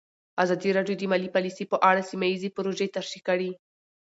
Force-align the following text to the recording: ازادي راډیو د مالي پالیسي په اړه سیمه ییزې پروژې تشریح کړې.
ازادي 0.43 0.69
راډیو 0.77 0.95
د 0.97 1.03
مالي 1.11 1.29
پالیسي 1.35 1.65
په 1.71 1.77
اړه 1.89 2.07
سیمه 2.09 2.27
ییزې 2.31 2.49
پروژې 2.55 2.87
تشریح 2.97 3.23
کړې. 3.27 3.51